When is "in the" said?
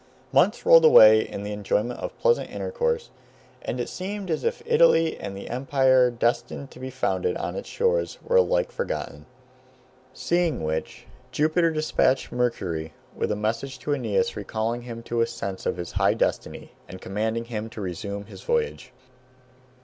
1.19-1.53